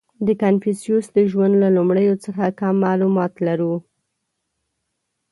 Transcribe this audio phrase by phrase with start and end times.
[0.27, 3.75] •د کنفوسیوس د ژوند له لومړیو څخه کم معلومات لرو.